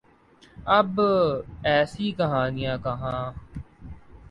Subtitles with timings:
[0.77, 0.99] اب
[1.69, 3.23] ایسی کہانیاں کہاں۔